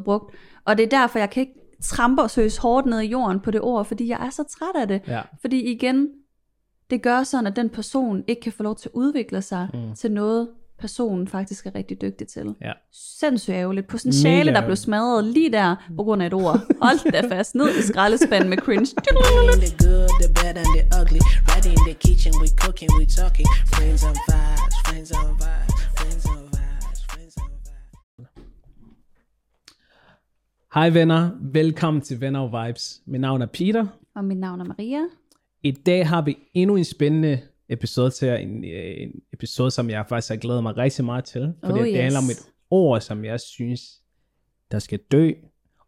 [0.00, 0.34] brugt.
[0.64, 3.50] Og det er derfor, jeg kan ikke trampe og søges hårdt ned i jorden på
[3.50, 5.00] det ord, fordi jeg er så træt af det.
[5.06, 5.20] Ja.
[5.40, 6.08] Fordi igen,
[6.90, 9.94] det gør sådan, at den person ikke kan få lov til at udvikle sig mm.
[9.94, 10.48] til noget,
[10.78, 12.54] personen faktisk er rigtig dygtig til.
[12.60, 12.72] Ja.
[12.92, 13.86] Sindssygt ærgerligt.
[13.86, 16.60] Potentiale, der blev smadret lige der på grund af et ord.
[16.82, 17.54] Hold da fast.
[17.54, 18.86] Ned i skraldespanden med cringe.
[19.54, 21.20] In the good, the bad, and the ugly.
[21.48, 23.46] Right in the kitchen, we cooking, we talking.
[23.74, 26.47] Friends on vibes, friends on vibes, friends on vibes,
[30.78, 33.02] Hej venner, velkommen til Venner og Vibes.
[33.06, 33.86] Mit navn er Peter.
[34.14, 35.00] Og mit navn er Maria.
[35.62, 38.36] I dag har vi endnu en spændende episode til jer.
[38.36, 41.54] En, øh, en episode, som jeg faktisk har glædet mig rigtig meget til.
[41.64, 42.38] Fordi Oh, det handler om yes.
[42.38, 43.80] et ord, som jeg synes,
[44.70, 45.30] der skal dø.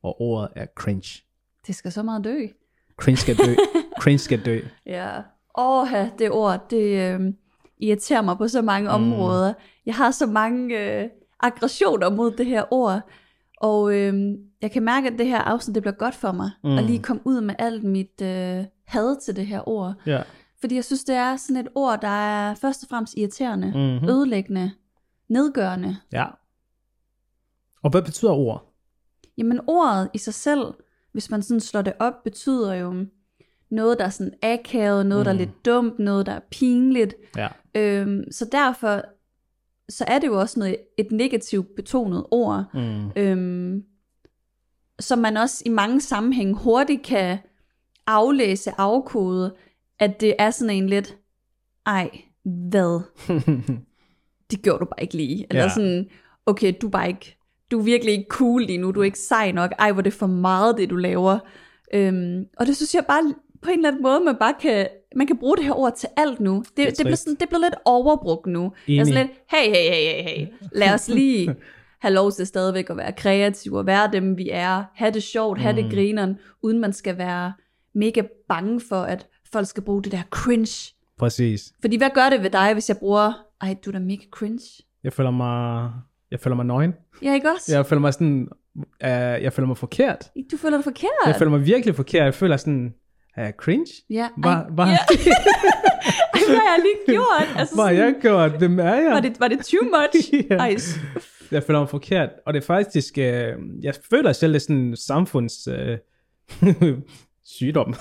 [0.03, 1.23] Og ordet er cringe.
[1.67, 2.47] Det skal så meget dø.
[2.97, 3.55] Cringe skal dø.
[4.03, 4.61] cringe skal dø.
[4.87, 5.11] Ja.
[5.59, 5.89] Åh,
[6.19, 7.21] det ord, det øh,
[7.79, 8.95] irriterer mig på så mange mm.
[8.95, 9.55] områder.
[9.87, 11.09] Jeg har så mange øh,
[11.41, 13.01] aggressioner mod det her ord.
[13.61, 16.51] Og øh, jeg kan mærke, at det her afsnit, det bliver godt for mig.
[16.65, 16.79] Mm.
[16.79, 19.95] At lige komme ud med alt mit øh, had til det her ord.
[20.07, 20.23] Ja.
[20.61, 23.79] Fordi jeg synes, det er sådan et ord, der er først og fremmest irriterende, Mhm.
[23.79, 24.09] mm-hmm.
[24.09, 24.71] ødelæggende,
[25.29, 25.97] nedgørende.
[26.13, 26.27] ja.
[27.83, 28.73] Og hvad betyder ord?
[29.39, 30.65] Jamen ordet i sig selv,
[31.13, 33.07] hvis man sådan slår det op, betyder jo
[33.71, 35.25] noget, der er sådan akavet, noget, mm.
[35.25, 37.15] der er lidt dumt, noget, der er pinligt.
[37.37, 37.49] Ja.
[37.75, 39.03] Øhm, så derfor
[39.91, 43.11] så er det jo også noget, et negativt betonet ord, Mm.
[43.17, 43.83] øhm,
[45.01, 47.39] som man også i mange sammenhænge hurtigt kan
[48.07, 49.55] aflæse, afkode,
[49.99, 51.17] at det er sådan en lidt,
[51.87, 52.11] ej,
[52.45, 53.01] hvad?
[54.51, 55.47] det gjorde du bare ikke lige.
[55.51, 55.69] Eller Ja.
[55.69, 56.07] sådan,
[56.47, 57.37] okay, du er bare ikke,
[57.71, 60.05] du er virkelig ikke cool lige nu, du er ikke sej nok, ej, hvor er
[60.05, 61.39] det for meget, det du laver.
[61.95, 65.27] Øhm, og det synes jeg bare, på en eller anden måde, man bare kan, man
[65.27, 66.65] kan bruge det her ord til alt nu.
[66.77, 67.23] Det, det, det, trist.
[67.23, 68.65] sådan, det bliver lidt overbrugt nu.
[68.65, 69.15] Er sådan Enig.
[69.15, 71.55] lidt, hey, hey, hey, hey, hey, lad os lige
[72.03, 75.59] have lov til stadigvæk at være kreative, og være dem, vi er, have det sjovt,
[75.61, 75.83] have Mm.
[75.83, 77.53] det grineren, uden man skal være
[77.95, 80.95] mega bange for, at folk skal bruge det der cringe.
[81.19, 81.73] Præcis.
[81.81, 84.83] Fordi hvad gør det ved dig, hvis jeg bruger, ej, du er da mega cringe?
[85.05, 85.91] Jeg føler mig,
[86.31, 86.95] jeg føler mig nøgen.
[87.23, 87.77] Ja, ikke også?
[87.77, 89.09] Jeg føler mig sådan, uh,
[89.43, 90.31] jeg føler mig forkert.
[90.53, 91.11] Du føler dig forkert.
[91.27, 92.25] Jeg føler mig virkelig forkert.
[92.25, 92.95] Jeg føler sådan,
[93.37, 93.87] er jeg cringe?
[94.11, 94.91] Ja, ej, hvad, ja.
[96.35, 97.49] ej, hvad har jeg lige gjort?
[97.59, 98.51] Altså, hvad har jeg gjort?
[98.51, 99.11] Hvem er jeg?
[99.13, 100.33] var, det, var det too much?
[100.51, 100.57] Ja.
[100.57, 100.77] Ej,
[101.51, 102.29] Jeg føler mig forkert.
[102.47, 103.53] Og det er faktisk, øh,
[103.83, 105.99] jeg føler selv, det er sådan samfunds øh,
[107.45, 107.95] sygdom.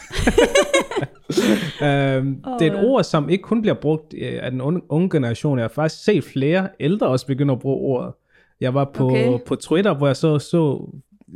[1.81, 5.09] øhm, det er et ord, som ikke kun bliver brugt øh, af den unge, unge
[5.09, 5.57] generation.
[5.57, 8.13] Jeg har faktisk set flere ældre også begynde at bruge ordet.
[8.61, 9.37] Jeg var på, Okay.
[9.45, 10.89] på Twitter, hvor jeg så, så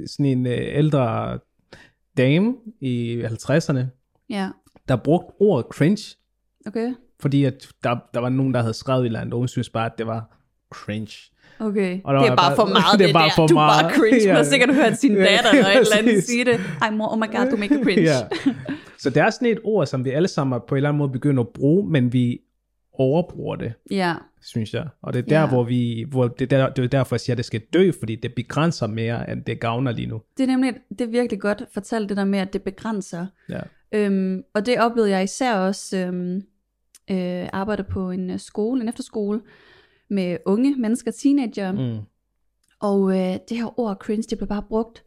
[0.07, 1.39] sådan en øh, ældre
[2.17, 3.79] dame i 50'erne,
[4.29, 4.49] ja,
[4.87, 6.15] der brugte ordet cringe,
[6.67, 6.93] okay.
[7.19, 9.69] fordi at der, der var nogen, der havde skrevet et eller andet, og hun synes
[9.69, 10.37] bare, at det var
[10.73, 11.13] cringe.
[11.59, 13.31] Okay, Og det er bare bare- for meget det det, er bare der.
[13.35, 14.27] for du er bare cringe.
[14.27, 16.59] Man har sikkert hørt sin Ja, datter eller et eller andet sige det.
[16.81, 18.01] Ej mor, oh my god, du make cringe.
[18.03, 18.19] Ja.
[18.99, 21.11] Så det er sådan et ord, som vi alle sammen på en eller anden måde
[21.11, 22.39] begynder at bruge, men vi
[22.93, 24.15] overbruger det, ja.
[24.41, 24.87] synes jeg.
[25.01, 25.47] Og det er der, Ja.
[25.47, 27.91] hvor vi, hvor det, er der, det er derfor, jeg siger, at det skal dø,
[27.99, 30.21] fordi det begrænser mere, end det gavner lige nu.
[30.37, 33.25] Det er nemlig, det er virkelig godt fortalt det der med, at det begrænser.
[33.49, 33.59] Ja.
[33.91, 36.35] Øhm, og det oplevede jeg især også, øhm,
[37.11, 39.41] øh, arbejde på en øh, skole, en efterskole,
[40.09, 41.71] med unge mennesker, teenager.
[41.71, 41.99] Mm.
[42.79, 45.03] Og øh, det her ord cringe, det blev bare brugt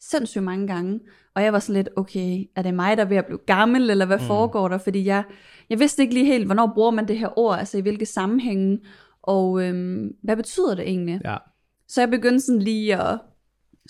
[0.00, 1.00] sindssygt mange gange.
[1.34, 3.90] Og jeg var sådan lidt, okay, er det mig, der er ved at blive gammel,
[3.90, 4.24] eller hvad mm.
[4.24, 4.78] foregår der?
[4.78, 5.24] Fordi jeg,
[5.70, 8.78] jeg vidste ikke lige helt, hvornår bruger man det her ord, altså i hvilke sammenhænge,
[9.22, 11.20] og øhm, hvad betyder det egentlig?
[11.24, 11.36] Ja.
[11.88, 13.18] Så jeg begyndte sådan lige at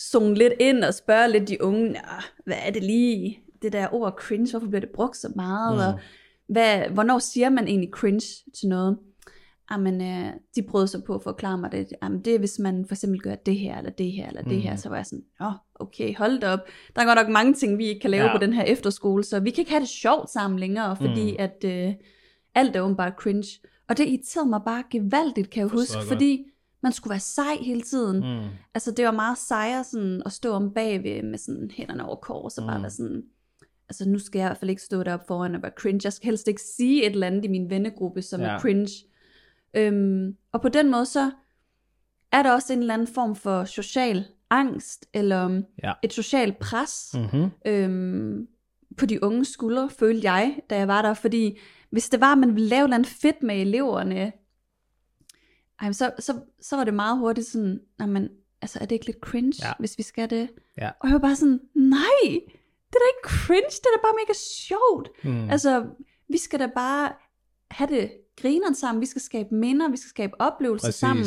[0.01, 1.99] zone lidt ind og spørge lidt de unge, "Nå,
[2.47, 5.81] hvad er det lige, det der ord cringe, hvorfor bliver det brugt så meget, mm.
[5.81, 6.01] og
[6.49, 8.27] hvad, hvornår siger man egentlig cringe
[8.59, 8.99] til noget?
[9.71, 11.89] Jamen, øh, de prøvede så på at forklare mig det.
[12.03, 14.63] Jamen, det er, hvis man for eksempel gør det her, eller det her, eller det
[14.63, 14.77] her.
[14.77, 16.59] Så var jeg sådan, åh, okay, hold da op.
[16.97, 18.33] Der er godt nok mange ting, vi ikke kan lave Ja.
[18.39, 21.37] på den her efterskole, så vi kan ikke have det sjovt sammen længere, fordi mm.
[21.39, 21.95] at øh,
[22.55, 23.49] alt er åbenbart cringe.
[23.89, 26.45] Og det irriterede mig bare gevaldigt, kan jeg huske, fordi
[26.83, 28.17] man skulle være sej hele tiden.
[28.17, 28.47] Mm.
[28.75, 32.59] Altså, det var meget sejere sådan, at stå om bagved med sådan hænderne over kors,
[32.59, 32.83] og bare Mm.
[32.83, 33.23] være sådan,
[33.89, 36.01] altså nu skal jeg i hvert fald ikke stå deroppe foran og være cringe.
[36.05, 38.47] Jeg skal helst ikke sige et eller andet i min vennegruppe, som Ja.
[38.47, 38.89] er cringe.
[39.75, 41.31] Øhm, og på den måde så
[42.33, 45.93] er der også en eller anden form for social angst, eller Ja.
[46.03, 47.51] et socialt pres Mm-hmm.
[47.67, 48.49] øhm,
[48.99, 51.15] på de unge skuldre, følte jeg, da jeg var der.
[51.15, 51.59] Fordi
[51.91, 54.33] hvis det var, at man ville lave noget fedt med eleverne,
[55.81, 58.29] ej, så, så, så var det meget hurtigt sådan, men
[58.63, 59.73] altså er det ikke lidt cringe, ja.
[59.79, 60.49] hvis vi skal det?
[60.79, 60.91] Ja.
[61.01, 62.21] Og jeg var bare sådan, nej,
[62.91, 64.33] det er da ikke cringe, det er da bare mega
[64.67, 65.09] sjovt.
[65.25, 65.51] Mm.
[65.51, 65.87] Altså,
[66.29, 67.13] vi skal da bare
[67.71, 68.11] have det
[68.43, 71.01] grineren sammen, vi skal skabe minder, vi skal skabe oplevelser Præcis.
[71.01, 71.25] sammen.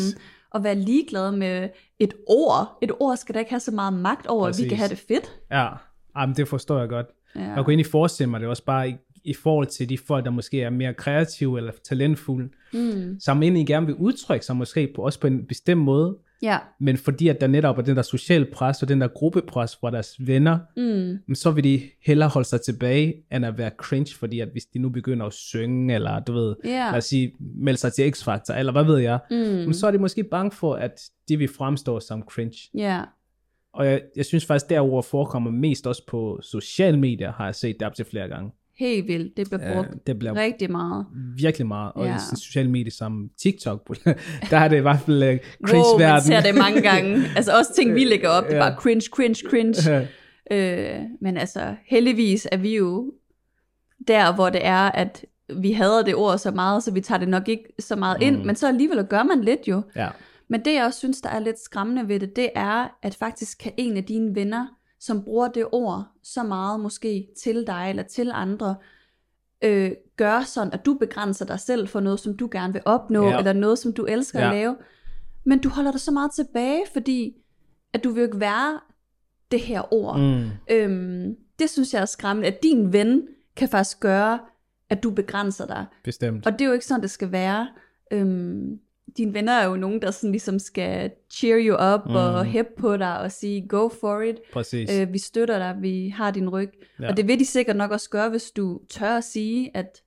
[0.56, 1.70] at være ligeglad med
[2.00, 2.78] et ord.
[2.82, 4.80] Et ord skal da ikke have så meget magt over, at vi kan Præcis.
[4.80, 5.32] have det fedt.
[5.52, 5.68] Ja,
[6.18, 7.06] Jamen, det forstår jeg godt.
[7.36, 7.42] Ja.
[7.42, 10.32] Jeg kunne egentlig forestille mig det også bare i, i forhold til de folk, der
[10.32, 13.20] måske er mere kreative eller talentfulde, Mm.
[13.20, 16.58] som egentlig gerne vil udtrykke sig måske på, også på en bestemt måde, Ja.
[16.80, 19.92] men fordi at der netop er den der social pres og den der gruppepres fra
[19.92, 20.60] deres venner,
[21.28, 21.36] Mm.
[21.36, 24.80] så vil de hellere holde sig tilbage, end at være cringe, fordi at hvis de
[24.80, 26.70] nu begynder at synge, eller du ved, Ja.
[26.70, 29.20] lad os sige, melde sig til X-Factor, eller hvad ved jeg,
[29.68, 29.74] Mm.
[29.74, 32.58] så er de måske bange for, at de vil fremstå som cringe.
[32.74, 33.02] Ja.
[33.74, 37.76] Og jeg, jeg synes faktisk, derover forekommer mest også på sociale medier, har jeg set
[37.80, 38.52] det op til flere gange.
[38.82, 39.38] Helt vildt.
[39.38, 41.06] Det bliver brugt Uh, det bliver rigtig meget.
[41.38, 42.16] virkelig meget, og Ja.
[42.16, 43.96] i sociale medier som TikTok,
[44.50, 45.40] der er det i hvert fald uh, Wow, man
[45.70, 46.22] cringe-verden.
[46.22, 47.18] ser det mange gange.
[47.38, 48.70] Altså også ting, vi lægger op, det er Ja.
[48.70, 50.08] bare cringe, cringe, cringe.
[50.52, 53.14] Øh, men altså, heldigvis er vi jo
[54.08, 55.26] der, hvor det er, at
[55.62, 58.38] vi hader det ord så meget, så vi tager det nok ikke så meget ind,
[58.38, 58.46] Mm.
[58.46, 59.82] men så alligevel gør man lidt jo.
[59.96, 60.08] ja.
[60.50, 63.58] Men det jeg også synes, der er lidt skræmmende ved det, det er, at faktisk
[63.60, 64.68] kan en af dine venner,
[65.02, 68.76] som bruger det ord så meget måske til dig eller til andre,
[69.64, 73.28] øh, gøre sådan, at du begrænser dig selv for noget, som du gerne vil opnå,
[73.28, 73.38] Ja.
[73.38, 74.46] eller noget, som du elsker Ja.
[74.46, 74.76] at lave.
[75.44, 77.36] Men du holder dig så meget tilbage, fordi
[77.94, 78.80] at du vil jo ikke være
[79.52, 80.20] det her ord.
[80.20, 80.50] Mm.
[80.72, 84.40] Øhm, det synes jeg er skræmmende, at din ven kan faktisk gøre,
[84.90, 85.86] at du begrænser dig.
[86.04, 86.46] Bestemt.
[86.46, 87.68] Og det er jo ikke sådan, det skal være.
[88.12, 88.80] Øhm,
[89.18, 92.16] dine venner er jo nogen, der sådan ligesom skal cheer you up mm.
[92.16, 94.36] og hæppe på dig og sige, go for it.
[94.54, 95.00] Præcis.
[95.00, 96.70] Øh, vi støtter dig, vi har din ryg.
[97.00, 97.10] Ja.
[97.10, 100.02] Og det vil de sikkert nok også gøre, hvis du tør at sige, at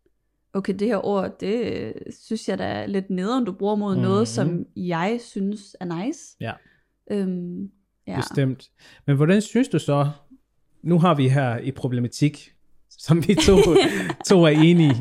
[0.52, 3.94] okay, det her ord, det øh, synes jeg da er lidt nederen, du bruger mod
[3.94, 4.00] mm.
[4.00, 4.08] Mhm.
[4.10, 6.36] noget, som jeg synes er nice.
[6.40, 6.52] Ja.
[7.10, 7.70] Øhm,
[8.06, 8.16] ja.
[8.16, 8.70] Bestemt.
[9.06, 10.10] Men hvordan synes du så,
[10.82, 12.54] nu har vi her i problematik,
[12.98, 13.56] som vi to,
[14.26, 14.96] to er enige i.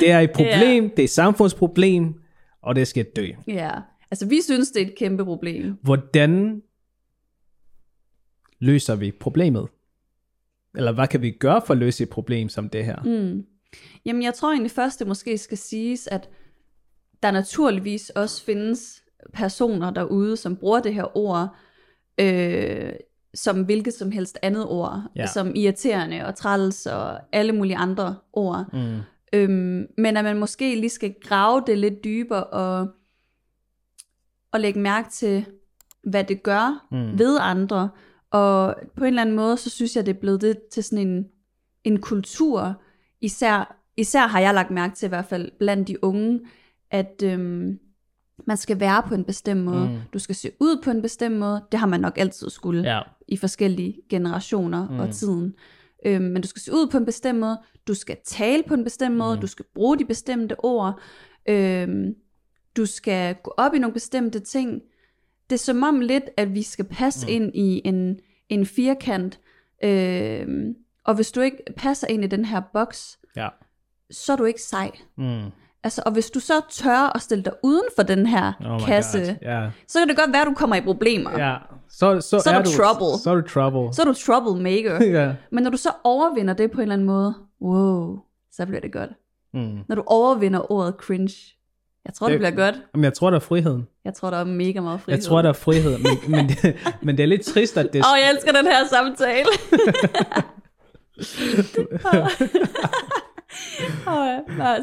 [0.00, 2.14] Det er et problem, det er et samfundsproblem,
[2.62, 3.26] og det skal dø.
[3.48, 3.70] ja.
[4.12, 5.76] Altså, vi synes, det er et kæmpe problem.
[5.82, 6.62] Hvordan
[8.58, 9.68] løser vi problemet?
[10.76, 13.02] Eller hvad kan vi gøre for at løse et problem som det her?
[13.02, 13.44] Mm.
[14.04, 16.30] Jamen, jeg tror egentlig først, det måske skal siges, at
[17.22, 19.02] der naturligvis også findes
[19.32, 21.56] personer derude, som bruger det her ord,
[22.20, 22.92] øh,
[23.34, 25.26] som hvilket som helst andet ord, Ja.
[25.26, 28.66] som irriterende og træls og alle mulige andre ord.
[28.72, 28.98] Mm.
[29.32, 32.88] Øhm, men at man måske lige skal grave det lidt dybere og,
[34.52, 35.46] og lægge mærke til,
[36.04, 37.18] hvad det gør Mm.
[37.18, 37.88] ved andre.
[38.30, 41.08] Og på en eller anden måde, så synes jeg, det er blevet det til sådan
[41.08, 41.26] en,
[41.84, 42.82] en kultur.
[43.20, 46.40] Især, især har jeg lagt mærke til i hvert fald blandt de unge,
[46.90, 47.78] at øhm,
[48.46, 49.86] man skal være på en bestemt måde.
[49.88, 49.98] Mm.
[50.12, 51.64] Du skal se ud på en bestemt måde.
[51.72, 53.00] Det har man nok altid skulle Ja.
[53.28, 54.98] i forskellige generationer mm.
[54.98, 55.54] og tiden.
[56.06, 58.84] Øhm, men du skal se ud på en bestemt måde, du skal tale på en
[58.84, 59.40] bestemt måde, Mm.
[59.40, 61.00] du skal bruge de bestemte ord,
[61.48, 62.14] øhm,
[62.76, 64.82] du skal gå op i nogle bestemte ting.
[65.50, 67.32] Det er som om lidt, at vi skal passe Mm.
[67.32, 69.40] ind i en, en firkant,
[69.84, 70.74] øhm,
[71.04, 73.48] og hvis du ikke passer ind i den her boks, Ja.
[74.10, 74.90] så er du ikke sej.
[75.16, 75.40] Mm.
[75.84, 79.18] Altså, og hvis du så tør at stille dig uden for den her Oh kasse,
[79.18, 79.34] God.
[79.42, 79.70] Ja.
[79.88, 81.38] så kan det godt være, at du kommer i problemer.
[81.38, 81.56] ja.
[81.92, 83.18] Så, så, Så er du trouble.
[83.22, 83.94] Så er du trouble.
[83.94, 85.04] Så er du troublemaker.
[85.20, 85.32] ja.
[85.52, 88.18] Men når du så overvinder det på en eller anden måde, wow,
[88.52, 89.10] så bliver det godt.
[89.54, 89.78] Mm.
[89.88, 91.32] Når du overvinder ordet cringe,
[92.04, 92.80] jeg tror, det, Det- det bliver godt.
[92.94, 93.86] Men jeg tror, der er friheden.
[94.04, 95.18] Jeg tror, der er mega meget frihed.
[95.18, 98.04] Jeg tror, der er frihed, men, men, det, men det er lidt trist, at det...
[98.04, 99.46] Åh, oh, jeg elsker den her samtale.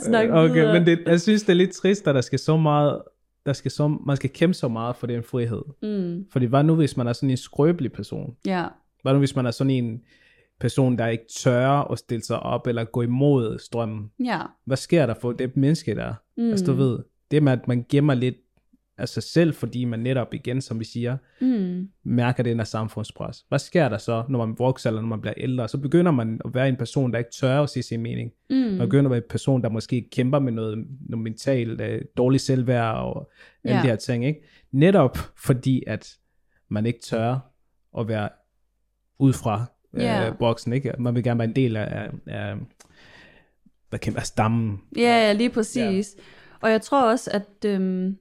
[0.02, 0.74] Snak okay, videre.
[0.74, 3.02] men det, jeg synes, det er lidt trist, at der skal så meget...
[3.46, 5.62] Der skal så, man skal kæmpe så meget for den frihed.
[5.84, 8.36] Mm, Fordi hvad nu, hvis man er sådan en skrøbelig person?
[8.46, 8.66] ja,
[9.02, 10.00] Hvad nu, hvis man er sådan en
[10.60, 14.12] person, der ikke tør at stille sig op, eller gå imod strømmen?
[14.26, 14.40] ja.
[14.66, 16.14] Hvad sker der for det menneske der?
[16.38, 17.00] Mm, Altså, du ved,
[17.32, 18.36] det med, at man gemmer lidt
[18.98, 23.46] af sig selv, fordi man netop igen, som vi siger, mm, mærker den her samfundspres.
[23.50, 25.68] Hvad sker der så, når man vokser, eller når man bliver ældre?
[25.68, 28.32] Så begynder man at være en person, der ikke tør at sige sin mening.
[28.50, 30.78] mm, Man begynder at være en person, der måske kæmper med noget,
[31.10, 31.88] noget mentalt, uh,
[32.18, 33.32] dårlig selvværd og
[33.64, 33.84] alle Ja.
[33.84, 34.26] de her ting.
[34.26, 34.42] Ikke?
[34.72, 36.18] Netop fordi, at
[36.70, 37.38] man ikke tør
[38.00, 38.30] at være
[39.20, 40.32] ud fra uh, Ja.
[40.40, 40.74] boksen.
[40.74, 40.94] Ikke?
[41.00, 42.56] Man vil gerne være en del af, af
[43.90, 44.82] hvad kan af stammen.
[44.98, 46.16] Ja, ja, lige præcis.
[46.18, 46.22] Ja.
[46.62, 48.18] Og jeg tror også, at, øhm,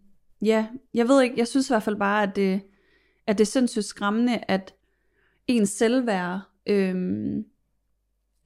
[0.47, 2.61] ja, jeg ved ikke, jeg synes i hvert fald bare, at det,
[3.27, 4.75] at det er sindssygt skræmmende, at
[5.47, 7.45] ens selvværd, øhm,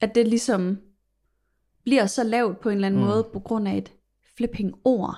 [0.01, 0.77] at det ligesom
[1.83, 3.07] bliver så lavt på en eller anden Mm.
[3.07, 3.91] måde, på grund af et
[4.37, 5.15] flipping ord.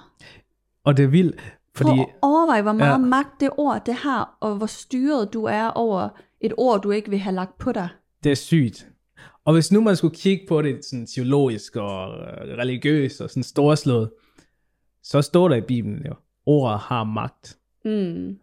[0.83, 1.41] Og det er vildt,
[1.75, 1.89] Fordi.
[1.89, 2.91] Prøv at overveje, hvor meget Ja.
[2.91, 2.97] ja.
[2.97, 6.09] magt det ord det har, og hvor styret du er over
[6.41, 7.89] et ord, du ikke vil have lagt på dig.
[8.23, 8.87] Det er sygt.
[9.45, 13.43] Og hvis nu man skulle kigge på det sådan teologisk og øh, religiøst og sådan
[13.43, 14.11] storslået,
[15.03, 16.13] så står der i Bibelen jo,
[16.45, 17.57] ordet har magt.
[17.85, 18.37] Mm.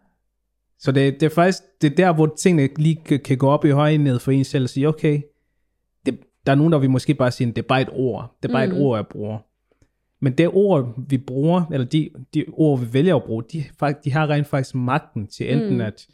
[0.79, 3.65] Så det, det er faktisk det er der, hvor tingene lige kan, kan gå op
[3.65, 5.23] i højden ned for en selv og sige, okay,
[6.07, 8.37] det, der er nogen, der vil måske bare sige, det er bare et ord.
[8.43, 8.73] Det er bare mm.
[8.73, 9.39] et ord, jeg bruger.
[10.21, 13.65] Men det ord, vi bruger, eller de, de ord, vi vælger at bruge, de,
[14.05, 15.81] de har rent faktisk magten til enten mm.
[15.81, 16.07] at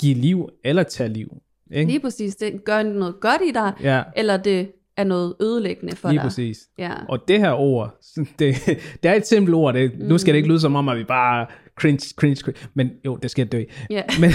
[0.00, 1.42] give liv eller tage liv.
[1.70, 1.90] Ikke?
[1.90, 6.08] Lige præcis, det gør noget godt i dig, Ja, eller det er noget ødelæggende for
[6.08, 6.24] lige dig.
[6.24, 6.68] præcis.
[6.78, 6.92] Ja.
[7.08, 7.98] Og det her ord,
[8.38, 8.54] det,
[9.02, 9.74] det er et simpelt ord.
[9.74, 11.46] Det, Nu skal det ikke lyde som om, at vi bare
[11.76, 12.60] cringe, cringe, cringe.
[12.74, 13.62] Men jo, det skal dø.
[13.90, 14.02] Ja.
[14.20, 14.30] Men,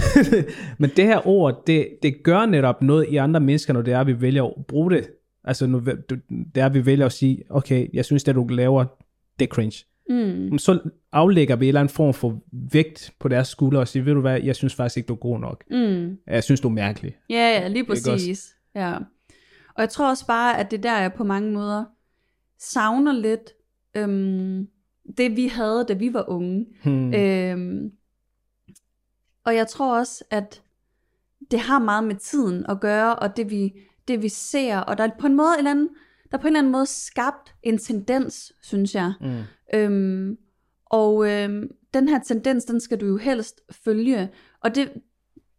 [0.77, 3.99] men det her ord, det, det gør netop noget i andre mennesker, når det er,
[3.99, 5.07] at vi vælger at bruge det.
[5.43, 8.85] Altså, nu, det er, at vi vælger at sige, okay, jeg synes, det du laver,
[9.39, 9.85] det er cringe.
[10.09, 10.57] Mm.
[10.57, 10.79] Så
[11.11, 14.21] aflægger vi en eller anden form for vægt på deres skuldre og siger, ved du
[14.21, 15.63] hvad, jeg synes faktisk ikke, du er god nok.
[15.71, 16.17] Mm.
[16.27, 17.15] Jeg synes, du er mærkelig.
[17.29, 18.55] Ja, ja, lige præcis.
[18.75, 18.97] Ja.
[19.79, 21.85] Og jeg tror også bare, at det der er på mange måder
[22.57, 23.53] savner lidt
[23.95, 24.67] øhm,
[25.17, 26.65] det, vi havde, da vi var unge.
[26.83, 27.13] Hmm.
[27.13, 27.91] Øhm,
[29.43, 30.61] og jeg tror også, at
[31.51, 33.73] det har meget med tiden at gøre, og det vi,
[34.07, 35.89] det vi ser, og der er på en måde en eller anden,
[36.31, 39.13] der er på en eller anden måde skabt en tendens, synes jeg.
[39.21, 39.41] Mm.
[39.73, 40.37] Øhm,
[40.85, 44.29] og øhm, den her tendens, den skal du jo helst følge.
[44.63, 44.91] Og det,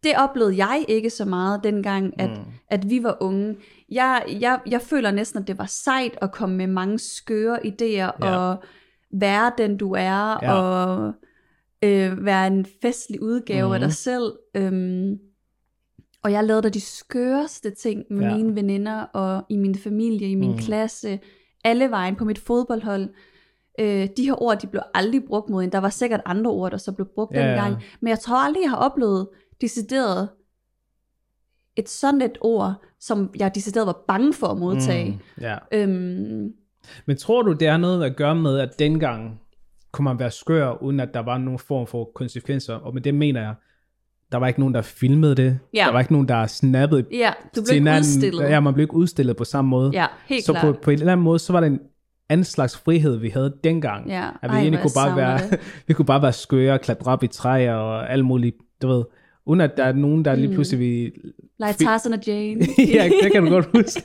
[0.03, 2.43] det oplevede jeg ikke så meget dengang, at, mm.
[2.67, 3.55] at vi var unge.
[3.89, 8.25] Jeg, jeg, jeg føler næsten, at det var sejt at komme med mange skøre idéer,
[8.25, 8.37] Ja.
[8.37, 8.63] og
[9.13, 10.53] være den du er, Ja.
[10.53, 11.13] og
[11.83, 13.73] øh, være en festlig udgave Mhm.
[13.73, 14.33] af dig selv.
[14.55, 15.17] Øhm,
[16.23, 18.35] og jeg lavede da de skøreste ting med Ja.
[18.35, 20.57] mine veninder, og i min familie, i min mm.
[20.57, 21.19] klasse,
[21.63, 23.09] alle vejen på mit fodboldhold.
[23.79, 25.71] Øh, de her ord, de blev aldrig brugt mod en.
[25.71, 27.47] Der var sikkert andre ord, der så blev brugt ja.
[27.47, 27.75] dengang.
[28.01, 29.27] Men jeg tror aldrig, jeg har oplevet
[29.61, 30.29] decideret
[31.75, 35.11] et sådan et ord, som jeg decideret var bange for at modtage.
[35.11, 35.41] Mm.
[35.41, 35.57] Ja.
[35.71, 36.53] Øhm,
[37.05, 39.41] Men tror du, det er noget at gøre med, at dengang
[39.91, 42.75] kunne man være skør, uden at der var nogen form for konsekvenser?
[42.75, 43.53] Og med det mener jeg,
[44.31, 45.59] der var ikke nogen, der filmede det.
[45.73, 45.83] Ja.
[45.85, 48.49] Der var ikke nogen, der snappede ja, du blev ikke udstillet.
[48.49, 49.91] Ja, man blev ikke udstillet på samme måde.
[49.93, 50.75] ja helt så klart.
[50.75, 51.79] på, på en eller anden måde, så var det en
[52.29, 54.09] anden slags frihed, vi havde dengang.
[54.09, 54.29] Ja.
[54.41, 55.39] At vi Ej, egentlig kunne bare være,
[55.87, 59.03] vi kunne bare være skøre, klatre op i træer og alt muligt, du ved.
[59.45, 60.53] Uden at der er nogen, der lige Mm.
[60.53, 61.11] pludselig vil...
[61.59, 62.61] Like Tarzan og Jane.
[62.95, 64.03] ja, det kan du godt huske.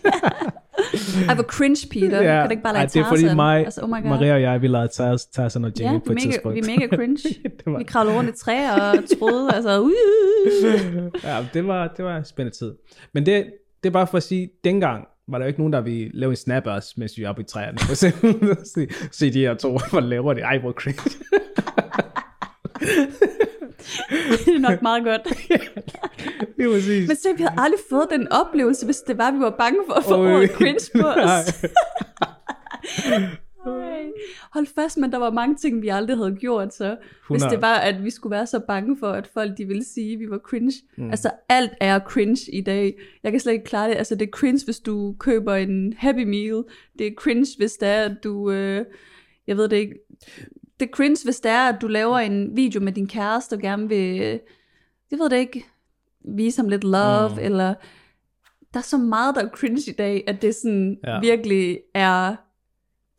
[1.29, 2.23] Ej, hvor cringe, Peter.
[2.23, 2.41] Ja.
[2.41, 3.37] Kan du ikke bare lade Ej, det er fordi Tarzan?
[3.37, 4.03] mig, altså, oh my God.
[4.11, 6.55] Maria og jeg, vi Tars- Tarzan og Jane Ja, på et mega, tidspunkt.
[6.55, 7.19] vi er mega cringe.
[7.67, 9.91] var, Vi kravlede rundt i træer og troede, altså, uh,
[11.25, 12.73] ja, det var, det var en spændende tid.
[13.15, 13.47] Men det,
[13.83, 16.31] det er bare for at sige, dengang var der jo ikke nogen, der ville lave
[16.31, 17.79] en snap af os, mens vi er oppe i træerne.
[17.79, 20.43] For eksempel, se, se de her to, hvor laver det.
[20.43, 21.03] Ej, hvor cringe.
[24.47, 25.23] Det er nok meget godt.
[26.57, 27.09] det var præcis.
[27.09, 29.95] Men se, vi havde aldrig fået den oplevelse, hvis det var, vi var bange for
[29.95, 30.35] at få Oj.
[30.35, 31.65] ordet cringe på os.
[33.11, 33.21] Nej.
[33.67, 34.13] Ej.
[34.53, 36.97] Hold fast, men der var mange ting, vi aldrig havde gjort, så
[37.29, 37.51] hvis 100.
[37.51, 40.19] det var, at vi skulle være så bange for, at folk de ville sige, at
[40.21, 40.73] vi var cringe.
[40.97, 41.11] Mm.
[41.11, 42.99] Altså alt er cringe i dag.
[43.23, 43.97] Jeg kan slet ikke klare det.
[43.97, 46.63] Altså det er cringe, hvis du køber en Happy Meal.
[46.99, 48.51] Det er cringe, hvis det er, at du...
[48.51, 48.85] Øh,
[49.47, 49.95] jeg ved det ikke.
[50.81, 53.89] Det cringe, hvis det er, at du laver en video med din kæreste, og gerne
[53.89, 54.21] vil...
[54.23, 54.39] øh,
[55.11, 55.65] Jeg ved det ikke.
[56.37, 57.39] Vise ham lidt love, Mm.
[57.39, 57.75] eller...
[58.75, 61.21] Der er så meget, der er cringe i dag, at det sådan Ja.
[61.21, 62.37] virkelig er...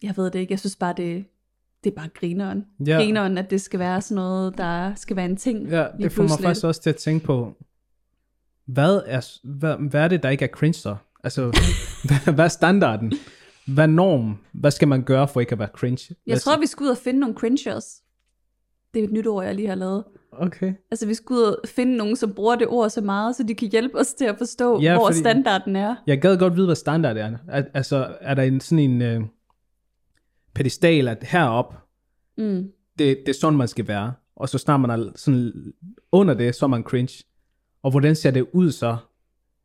[0.03, 0.51] Jeg ved det ikke.
[0.51, 1.25] Jeg synes bare, det,
[1.83, 2.65] det er bare grineren.
[2.87, 2.95] Ja.
[2.95, 5.67] Grineren, at det skal være sådan noget, der skal være en ting.
[5.69, 7.53] Ja, det får mig faktisk også til at tænke på,
[8.65, 10.95] hvad er, hvad, hvad er det, der ikke er cringe så?
[11.23, 11.59] Altså,
[12.35, 13.13] hvad er standarden?
[13.67, 14.37] Hvad norm?
[14.51, 16.15] Hvad skal man gøre for ikke at være cringe?
[16.25, 18.01] Jeg Hvad- tror, vi skal ud og finde nogle cringers.
[18.93, 20.03] Det er et nyt ord, jeg lige har lavet.
[20.31, 20.73] Okay.
[20.91, 23.55] Altså, vi skal ud og finde nogen, som bruger det ord så meget, så de
[23.55, 25.95] kan hjælpe os til at forstå, Ja, hvor standarden er.
[26.07, 27.37] Jeg gad godt vide, hvad standard er.
[27.49, 29.21] Al- Altså, er der en sådan en øh,
[30.55, 31.73] pedestal, at herop,
[32.37, 32.71] Mm.
[32.99, 34.13] det, det er sådan, man skal være.
[34.35, 35.73] Og så snart man er sådan
[36.11, 37.23] under det, så er man cringe.
[37.83, 38.97] Og hvordan ser det ud så,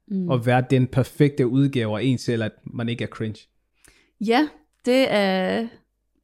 [0.08, 0.30] Mm.
[0.30, 3.48] at være den perfekte udgave af en selv, at man ikke er cringe?
[4.26, 4.48] Ja,
[4.84, 5.68] det er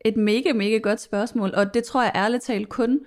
[0.05, 3.01] et mega, mega godt spørgsmål, og det tror jeg ærligt talt kun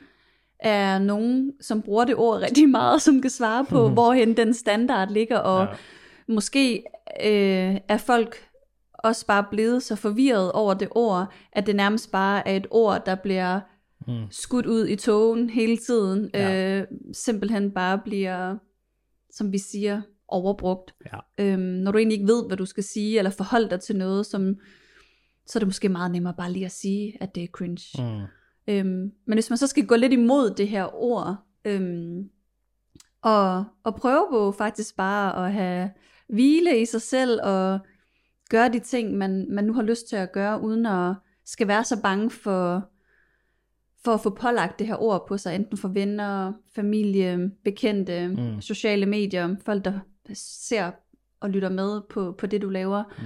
[0.60, 3.94] er nogen, som bruger det ord rigtig meget, som kan svare på, Mhm.
[3.94, 5.70] hvorhen den standard ligger, og Ja.
[5.70, 5.76] ja.
[6.28, 6.84] måske
[7.24, 8.48] øh, er folk
[8.94, 13.06] også bare blevet så forvirret over det ord, at det nærmest bare er et ord,
[13.06, 13.60] der bliver
[14.08, 14.14] Mm.
[14.32, 16.78] skudt ud i togen hele tiden, Ja.
[16.80, 18.56] øh, simpelthen bare bliver,
[19.32, 20.94] som vi siger, overbrugt.
[21.14, 21.18] Ja.
[21.46, 24.26] Øhm, når du egentlig ikke ved, hvad du skal sige, eller forholde dig til noget,
[24.26, 24.56] som,
[25.48, 28.04] så er det måske meget nemmere bare lige at sige, at det er cringe.
[28.04, 28.26] Mm.
[28.68, 32.30] Øhm, men hvis man så skal gå lidt imod det her ord, øhm,
[33.22, 35.92] og, og prøve på faktisk bare at have
[36.28, 37.80] hvile i sig selv, og
[38.50, 41.84] gøre de ting, man, man nu har lyst til at gøre, uden at skal være
[41.84, 42.90] så bange for,
[44.04, 48.62] for at få pålagt det her ord på sig, enten for venner, familie, bekendte, mm.
[48.62, 50.00] sociale medier, folk der
[50.34, 50.92] ser
[51.40, 53.24] og lytter med på, på det, du laver, mm.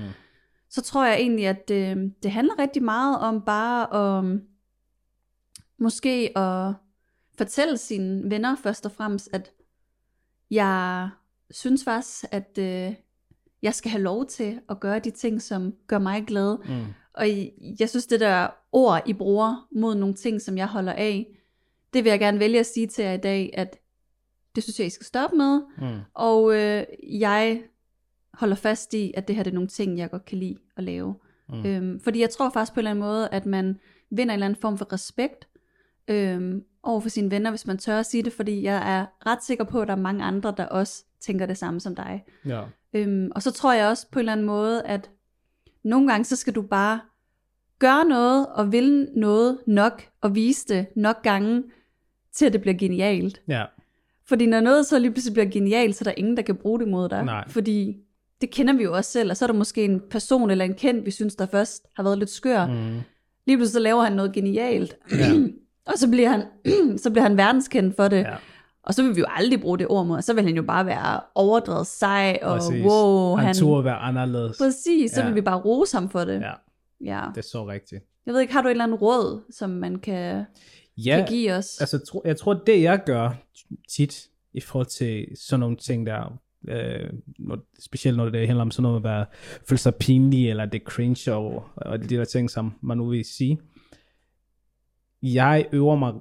[0.76, 4.40] Så tror jeg egentlig, at det, det handler rigtig meget om bare at
[5.78, 6.74] måske at
[7.38, 9.52] fortælle sine venner først og fremmest, at
[10.52, 11.10] jeg
[11.52, 12.96] synes faktisk, at øh,
[13.62, 16.58] jeg skal have lov til at gøre de ting, som gør mig glad.
[16.58, 16.94] Mm.
[17.14, 17.28] Og
[17.80, 21.28] jeg synes, det der ord, I bruger mod nogle ting, som jeg holder af,
[21.94, 23.78] det vil jeg gerne vælge at sige til jer i dag, at
[24.56, 25.62] det synes jeg, I skal stoppe med.
[25.78, 26.00] Mm.
[26.14, 27.64] Og øh, jeg
[28.38, 30.84] holder fast i, at det her det er nogle ting, jeg godt kan lide at
[30.84, 31.16] lave.
[31.50, 31.66] Mm.
[31.66, 34.46] Øhm, fordi jeg tror faktisk på en eller anden måde, at man vinder en eller
[34.46, 35.48] anden form for respekt
[36.08, 39.44] øhm, over for sine venner, hvis man tør at sige det, fordi jeg er ret
[39.44, 42.24] sikker på, at der er mange andre, der også tænker det samme som dig.
[42.46, 42.62] Ja.
[42.94, 45.10] Øhm, og så tror jeg også på en eller anden måde, at
[45.84, 47.00] nogle gange, så skal du bare
[47.80, 51.64] gøre noget, og vil noget nok, og vise det nok gange,
[52.34, 53.42] til at det bliver genialt.
[53.48, 53.66] Ja.
[54.26, 56.80] Fordi når noget så lige pludselig bliver genialt, så er der ingen, der kan bruge
[56.80, 57.26] det mod dig.
[57.26, 57.50] Nej.
[57.50, 57.98] Fordi
[58.46, 60.74] det kender vi jo også selv, og så er der måske en person eller en
[60.74, 62.66] kendt, vi synes, der først har været lidt skør.
[62.68, 63.00] Mm.
[63.48, 64.96] Lige pludselig så laver han noget genialt.
[65.12, 65.32] Ja.
[65.92, 66.44] og så bliver han,
[67.04, 68.18] så bliver han verdenskendt for det.
[68.18, 68.36] Ja.
[68.84, 70.86] Og så vil vi jo aldrig bruge det ord mod, så vil han jo bare
[70.86, 72.86] være overdrevet sej, og Præcis.
[72.86, 73.56] wow, Han han...
[73.56, 74.58] turde være anderledes.
[74.58, 75.26] Præcis, så Ja.
[75.28, 76.42] vil vi bare rose ham for det.
[76.42, 76.52] Ja,
[77.04, 77.22] ja.
[77.36, 78.04] det er så rigtigt.
[78.26, 80.44] Jeg ved ikke, har du et eller andet råd, som man kan,
[80.98, 81.82] Ja, kan give os?
[81.82, 83.30] altså, jeg tror, det jeg gør
[83.90, 86.38] tit i forhold til sådan nogle ting der,
[86.68, 89.26] øh, når, specielt når det handler om sådan noget at være,
[89.70, 93.26] føle sig pinlig, eller det cringe, og, og de der ting, som man nu vil
[93.26, 93.60] sige.
[95.24, 96.14] Jeg øver mig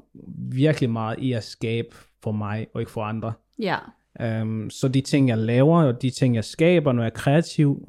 [0.53, 1.89] virkelig meget i at skabe
[2.23, 3.33] for mig, og ikke for andre.
[3.59, 3.77] Ja,
[4.23, 7.89] Um, så de ting, jeg laver, og de ting, jeg skaber, når jeg er kreativ,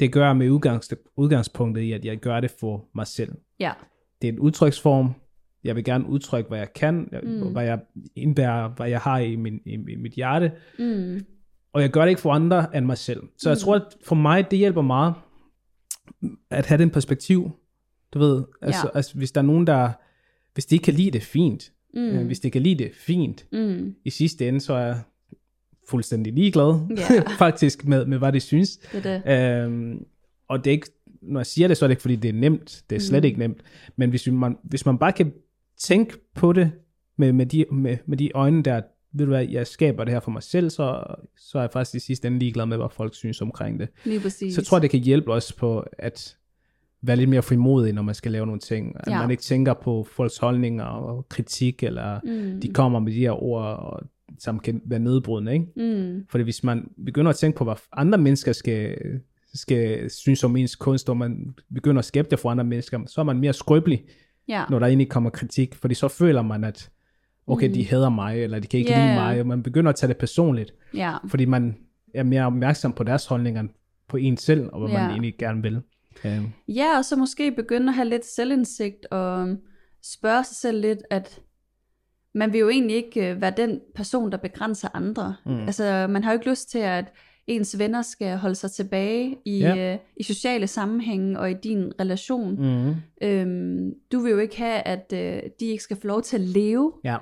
[0.00, 3.32] det gør jeg med udgangs, udgangspunktet i, at jeg gør det for mig selv.
[3.60, 3.72] ja,
[4.22, 5.12] Det er en udtryksform.
[5.64, 7.52] Jeg vil gerne udtrykke, hvad jeg kan, mm.
[7.52, 7.78] hvad jeg
[8.16, 10.52] indbærer, hvad jeg har i, min, i, i mit hjerte.
[10.78, 11.20] mm,
[11.72, 13.22] Og jeg gør det ikke for andre end mig selv.
[13.38, 15.14] Så jeg tror, at for mig, det hjælper meget
[16.50, 17.50] at have den perspektiv.
[18.14, 18.96] Du ved, altså, Ja.
[18.96, 19.90] altså hvis der er nogen, der,
[20.54, 21.72] hvis de ikke kan lide det, fint.
[21.94, 22.26] mm, Mm.
[22.26, 23.46] Hvis de kan lide det, fint.
[23.52, 25.00] mm, I sidste ende, så er jeg
[25.90, 27.22] fuldstændig ligeglad, Ja.
[27.44, 28.76] faktisk, med, med hvad de synes.
[28.92, 29.22] det det.
[29.64, 30.04] Øhm,
[30.48, 30.86] og det er ikke,
[31.22, 32.82] når jeg siger det, så er det ikke, fordi det er nemt.
[32.90, 33.26] Det er slet Mm.
[33.26, 33.62] ikke nemt.
[33.96, 35.32] Men hvis man, hvis man bare kan
[35.78, 36.72] tænke på det
[37.18, 38.80] med, med, de, med, med de øjne der,
[39.12, 41.04] ved du hvad, jeg skaber det her for mig selv, så,
[41.36, 43.88] så er jeg faktisk i sidste ende ligeglad med, hvad folk synes omkring det.
[44.04, 44.54] Lige præcis.
[44.54, 46.36] Så jeg tror, det kan hjælpe os på at
[47.02, 48.96] være lidt mere frimodig, når man skal lave nogle ting.
[49.00, 49.18] At Ja.
[49.18, 52.60] man ikke tænker på folks holdninger og kritik, eller Mm.
[52.60, 54.00] de kommer med de her ord, og,
[54.38, 55.66] som kan være nedbrydende, ikke?
[55.76, 58.96] Mm, Fordi hvis man begynder at tænke på, hvad andre mennesker skal,
[59.54, 63.20] skal synes om ens kunst, og man begynder at skabe det for andre mennesker, så
[63.20, 64.04] er man mere skrøbelig,
[64.48, 66.90] ja, når der egentlig kommer kritik, fordi så føler man, at
[67.50, 67.72] okay, Mm.
[67.74, 70.08] de hader mig, eller de kan ikke Ja, lide mig, og man begynder at tage
[70.08, 71.76] det personligt, ja, fordi man
[72.14, 73.64] er mere opmærksom på deres holdninger
[74.08, 75.02] på en selv, og hvad Ja.
[75.02, 75.80] man egentlig gerne vil.
[76.24, 79.56] Um, Ja, og så måske begynde at have lidt selvindsigt og
[80.02, 81.40] spørge sig selv lidt, at
[82.34, 85.34] man vil jo egentlig ikke øh, være den person, der begrænser andre.
[85.46, 85.60] Mm.
[85.60, 87.04] Altså, man har jo ikke lyst til, at
[87.46, 89.92] ens venner skal holde sig tilbage i, Ja.
[89.92, 92.54] øh, i sociale sammenhænge og i din relation.
[92.86, 96.36] mm, Øhm, du vil jo ikke have, at øh, de ikke skal få lov til
[96.36, 97.16] at leve, ja.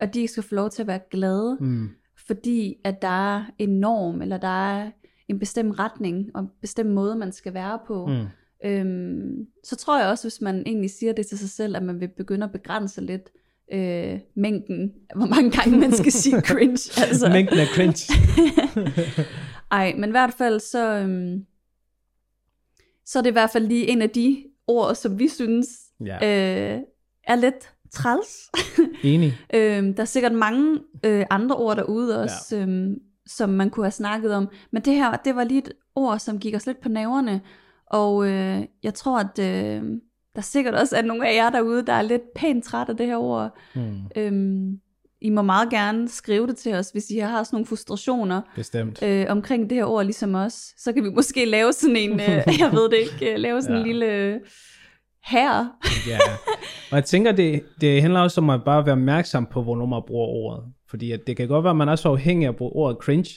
[0.00, 1.88] Og de skal få lov til at være glade, Mm,
[2.26, 4.90] fordi at der er en norm, eller der er
[5.28, 8.06] en bestemt retning, og en bestemt måde, man skal være på.
[8.06, 8.26] mm.
[8.64, 12.00] Øhm, så tror jeg også, hvis man egentlig siger det til sig selv, at man
[12.00, 13.30] vil begynde at begrænse lidt
[13.72, 17.02] øh, mængden, hvor mange gange man skal sige cringe.
[17.08, 17.28] Altså.
[17.28, 18.12] Mængden af cringe.
[19.70, 21.46] Ej, men i hvert fald så, øhm,
[23.06, 25.68] så er det i hvert fald lige en af de ord, som vi synes
[26.04, 26.14] Ja,
[26.74, 26.80] øh,
[27.24, 28.50] er lidt træls.
[29.02, 29.38] enig.
[29.54, 32.62] øhm, der er sikkert mange øh, andre ord derude også, ja.
[32.62, 32.94] øhm,
[33.26, 34.48] som man kunne have snakket om.
[34.72, 37.40] Men det her, det var lige et ord, som gik os lidt på naverne.
[37.86, 39.82] Og øh, jeg tror, at øh,
[40.36, 43.06] der sikkert også er nogle af jer derude, der er lidt pænt træt af det
[43.06, 43.56] her ord.
[43.74, 44.80] Mm, Øhm,
[45.22, 49.02] I må meget gerne skrive det til os, hvis I har sådan nogle frustrationer bestemt.
[49.02, 50.52] øh, omkring det her ord, ligesom os.
[50.78, 52.26] Så kan vi måske lave sådan en, øh,
[52.60, 53.80] jeg ved det ikke, øh, lave sådan ja.
[53.82, 54.40] en lille
[55.26, 55.64] her.
[56.08, 56.18] Ja,
[56.90, 60.02] og jeg tænker, det, det handler også om at bare være opmærksom på, hvornår man
[60.06, 60.64] bruger ordet.
[60.88, 62.98] Fordi at det kan godt være, at man er så afhængig af at bruge ordet
[62.98, 63.30] cringe,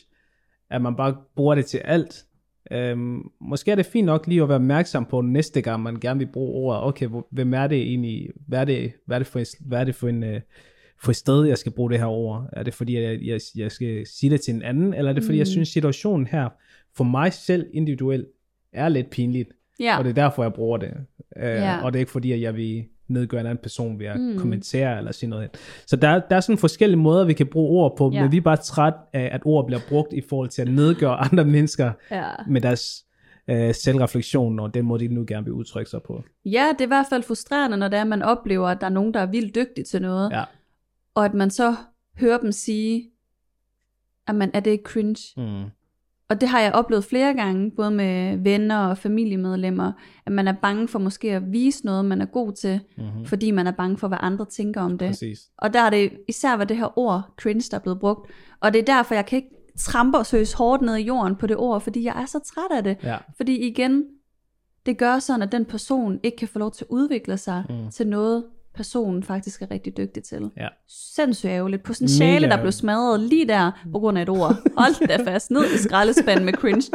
[0.69, 2.23] at man bare bruger det til alt.
[2.71, 6.19] Øhm, måske er det fint nok lige at være opmærksom på næste gang, man gerne
[6.19, 6.83] vil bruge ordet.
[6.83, 8.29] Okay, hvem er det egentlig?
[8.47, 10.23] Hvad er det, hvad er det for, en- hvad er det for en...
[10.23, 10.41] øh,
[11.03, 12.49] for et sted, jeg skal bruge det her ord?
[12.53, 15.23] Er det fordi, jeg, jeg, jeg skal sige det til en anden, eller er det
[15.23, 15.39] fordi, mm.
[15.39, 16.49] jeg synes, situationen her,
[16.95, 18.27] for mig selv individuelt,
[18.73, 20.91] er lidt pinligt, Ja, og det er derfor, jeg bruger det.
[21.35, 21.83] Uh, Ja.
[21.83, 24.37] Og det er ikke fordi, at jeg vil nedgøre en anden person ved at mm.
[24.39, 25.49] kommentere eller sige noget.
[25.87, 28.21] Så der, der er sådan forskellige måder, vi kan bruge ord på, Ja.
[28.21, 31.15] men vi er bare træt af, at ord bliver brugt i forhold til at nedgøre
[31.31, 32.29] andre mennesker Ja.
[32.47, 33.05] med deres
[33.47, 36.23] øh, selvreflektion, og den måde, de nu gerne vil udtrykke sig på.
[36.45, 38.87] ja, det er i hvert fald frustrerende, når det er, at man oplever, at der
[38.87, 40.43] er nogen, der er vildt dygtige til noget, Ja.
[41.15, 41.75] og at man så
[42.19, 43.09] hører dem sige,
[44.27, 45.41] at man er det ikke cringe.
[45.41, 45.63] Mm.
[46.33, 49.91] Og det har jeg oplevet flere gange, både med venner og familiemedlemmer,
[50.25, 53.25] at man er bange for måske at vise noget, man er god til, Mm-hmm.
[53.25, 55.07] fordi man er bange for, hvad andre tænker om det.
[55.07, 55.39] Præcis.
[55.57, 58.31] Og der er det især var det her ord, cringe, der er blevet brugt.
[58.59, 61.47] Og det er derfor, jeg kan ikke trampe og søges hårdt ned i jorden på
[61.47, 62.97] det ord, fordi jeg er så træt af det.
[63.03, 63.17] Ja.
[63.37, 64.03] Fordi igen,
[64.85, 67.91] det gør sådan, at den person ikke kan få lov til at udvikle sig mm.
[67.91, 68.43] til noget,
[68.75, 70.51] personen faktisk er rigtig dygtig til.
[70.57, 70.67] Ja.
[70.87, 71.83] Sindssygt ærgerligt.
[71.83, 74.55] Potentiale, der blev smadret lige der på grund af et ord.
[74.77, 75.51] Hold da fast.
[75.51, 76.91] Ned i skraldespanden med cringe.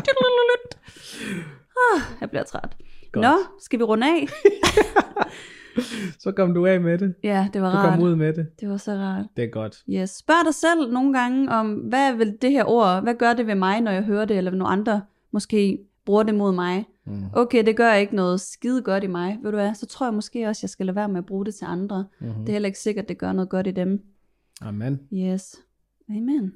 [1.95, 2.77] Ah, jeg bliver træt.
[3.13, 3.23] Godt.
[3.23, 4.27] Nå, skal vi runde af?
[6.19, 7.15] Så kom du af med det.
[7.25, 7.95] Ja, det var Du rart.
[7.95, 8.47] kom ud med det.
[8.61, 9.25] Det var så rart.
[9.37, 9.83] Det er godt.
[9.91, 10.11] Yes.
[10.11, 13.55] Spørg dig selv nogle gange om, hvad vil det her ord, hvad gør det ved
[13.55, 16.85] mig, når jeg hører det, eller nogle andre måske bruger det mod mig.
[17.09, 17.23] Mm.
[17.33, 20.15] Okay, det gør ikke noget skide godt i mig, ved du hvad, så tror jeg
[20.15, 22.07] måske også, jeg skal lade være med at bruge det til andre.
[22.21, 22.41] Mm-hmm.
[22.41, 24.03] Det er heller ikke sikkert, det gør noget godt i dem.
[24.63, 25.01] Amen.
[25.15, 25.57] Yes.
[26.11, 26.53] Amen.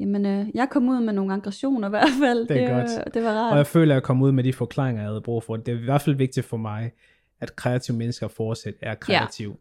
[0.00, 2.48] Jamen, øh, jeg kom ud med nogle aggressioner i hvert fald.
[2.48, 3.14] Det er øh, godt.
[3.14, 3.52] Det var rart.
[3.52, 5.56] Og jeg føler, at jeg kom ud med de forklaringer, jeg havde brug for.
[5.56, 6.92] Det er i hvert fald vigtigt for mig,
[7.40, 9.56] at kreative mennesker fortsat er kreative.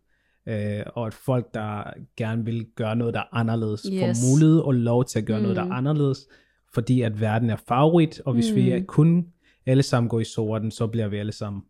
[0.46, 0.80] Ja.
[0.80, 1.84] Øh, og at folk, der
[2.18, 4.00] gerne vil gøre noget, der er anderledes, yes.
[4.00, 5.42] Får mulighed og lov til at gøre mm.
[5.44, 5.72] noget, der Mm.
[5.72, 6.28] er anderledes,
[6.74, 8.56] fordi at verden er farverig, og hvis mm.
[8.56, 8.86] vi Mm.
[8.86, 9.28] kun
[9.68, 11.62] alle sammen går i sorten, så bliver vi alle sammen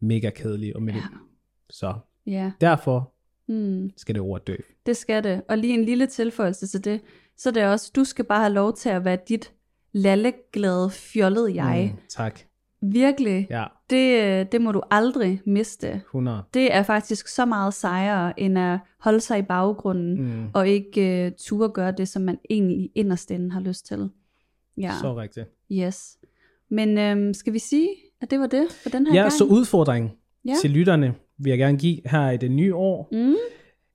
[0.00, 0.76] mega kedelige.
[0.76, 1.00] Og med Ja.
[1.70, 1.94] Så
[2.26, 3.12] Ja, derfor
[3.48, 4.56] hmm, skal det ord dø.
[4.86, 5.42] det skal det.
[5.48, 7.00] Og lige en lille tilføjelse til det,
[7.36, 9.52] så er det også, du skal bare have lov til at være dit
[9.92, 11.90] lalleglade, fjollede jeg.
[11.94, 12.40] Mm, tak.
[12.82, 13.46] Virkelig.
[13.50, 15.88] Ja, Det, øh, det må du aldrig miste.
[15.92, 16.42] 100.
[16.54, 21.26] Det er faktisk så meget sejere, end at holde sig i baggrunden, Mm, og ikke
[21.26, 24.10] uh, turde gøre det, som man egentlig inderst inde har lyst til.
[24.76, 25.46] Ja, Så rigtigt.
[25.72, 26.18] yes.
[26.70, 27.88] Men øhm, skal vi sige,
[28.22, 29.32] at det var det for den her Ja, gang?
[29.32, 30.10] så udfordringen
[30.44, 30.50] Ja.
[30.50, 30.56] ja.
[30.60, 33.34] til lytterne vil jeg gerne give her i det nye år, Mm,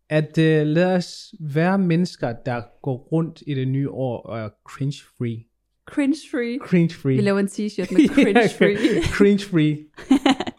[0.10, 4.50] at uh, lad os være mennesker, der går rundt i det nye år og er
[4.70, 5.44] cringe-free.
[5.92, 6.60] cringe-free.
[6.68, 7.16] Cringe-free.
[7.16, 9.02] Vi laver en t-shirt med cringe-free.
[9.18, 9.76] cringe-free.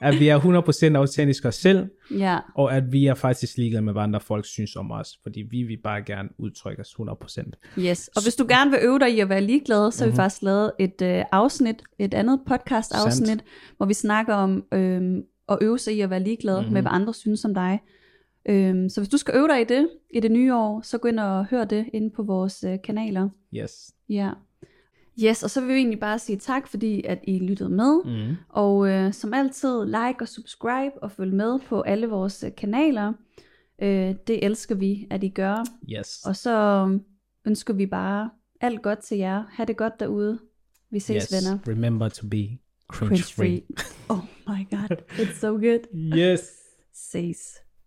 [0.01, 0.39] At vi er
[0.93, 4.45] 100% autentiske os selv, ja, og at vi er faktisk ligeglade med, hvad andre folk
[4.47, 7.51] synes om os, fordi vi vil bare gerne udtrykke os 100%.
[7.79, 8.11] yes.
[8.17, 10.13] Og hvis du gerne vil øve dig i at være ligeglad, så har Mhm.
[10.13, 13.45] vi faktisk lavet et øh, afsnit, et andet podcast-afsnit,
[13.77, 16.73] hvor vi snakker om øhm, at øve sig i at være ligeglad Mhm.
[16.73, 17.81] med, hvad andre synes om dig.
[18.49, 21.09] Øhm, så hvis du skal øve dig i det i det nye år, så gå
[21.09, 23.29] ind og hør det inde på vores øh, kanaler.
[23.55, 23.73] Yes.
[24.09, 24.31] Ja.
[25.22, 28.05] Yes, og så vil vi egentlig bare sige tak, fordi at I lyttede med.
[28.05, 28.37] Mm.
[28.48, 33.12] Og øh, som altid, like og subscribe og følg med på alle vores øh, kanaler.
[33.83, 35.64] Øh, det elsker vi, at I gør.
[35.98, 36.22] Yes.
[36.26, 37.00] Og så øh,
[37.46, 39.44] ønsker vi bare alt godt til jer.
[39.50, 40.38] Ha' det godt derude.
[40.90, 41.33] Vi ses, yes.
[41.33, 41.59] venner.
[41.68, 43.35] Remember to be Cringe cringe-free.
[43.37, 43.62] free.
[44.09, 45.81] Oh my god, it's so good.
[45.94, 46.40] Yes.
[46.94, 47.65] Ses.